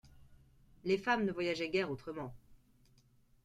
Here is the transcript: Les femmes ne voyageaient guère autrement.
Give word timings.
Les 0.83 0.97
femmes 0.97 1.25
ne 1.25 1.31
voyageaient 1.31 1.69
guère 1.69 1.91
autrement. 1.91 2.33